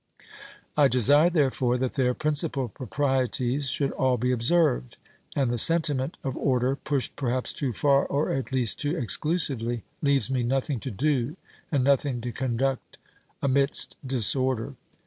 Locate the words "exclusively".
8.97-9.83